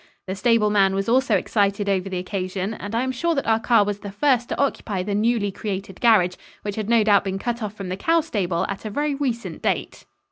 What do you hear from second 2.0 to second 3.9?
the occasion, and I am sure that our car